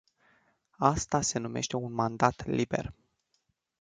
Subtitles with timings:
[0.77, 2.93] Asta se numește un mandat liber.